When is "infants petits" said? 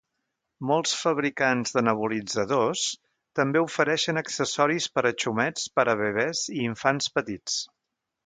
6.71-7.63